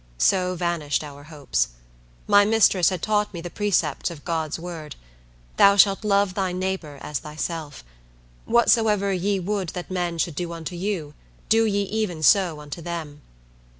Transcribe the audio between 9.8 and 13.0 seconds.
men should do unto you, do ye even so unto